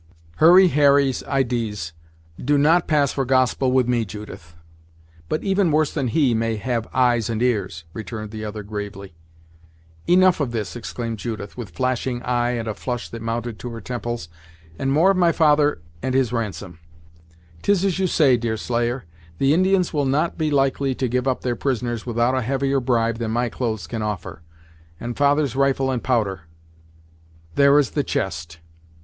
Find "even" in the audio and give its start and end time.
5.43-5.69